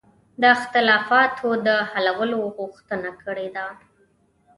[0.41, 3.67] د اختلافاتو د حلولو غوښتنه کړې ده.